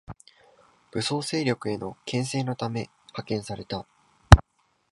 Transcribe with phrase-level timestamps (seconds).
[0.91, 3.85] 武装勢力への牽制のため派遣された